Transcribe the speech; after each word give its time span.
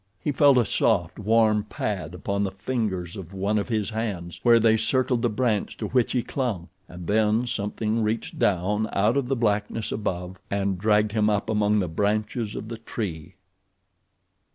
He 0.19 0.31
felt 0.31 0.57
a 0.57 0.65
soft, 0.65 1.19
warm 1.19 1.63
pad 1.65 2.15
upon 2.15 2.43
the 2.43 2.49
fingers 2.49 3.15
of 3.15 3.33
one 3.33 3.59
of 3.59 3.69
his 3.69 3.91
hands 3.91 4.39
where 4.41 4.59
they 4.59 4.75
circled 4.75 5.21
the 5.21 5.29
branch 5.29 5.77
to 5.77 5.89
which 5.89 6.13
he 6.13 6.23
clung, 6.23 6.69
and 6.89 7.05
then 7.05 7.45
something 7.45 8.01
reached 8.01 8.39
down 8.39 8.89
out 8.93 9.15
of 9.15 9.27
the 9.29 9.35
blackness 9.35 9.91
above 9.91 10.39
and 10.49 10.79
dragged 10.79 11.11
him 11.11 11.29
up 11.29 11.51
among 11.51 11.77
the 11.77 11.87
branches 11.87 12.55
of 12.55 12.67
the 12.67 12.79
tree. 12.79 13.35